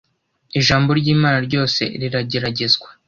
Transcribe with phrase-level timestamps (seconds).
[0.59, 2.87] Ijambo ry’imana ryose rirageragezwa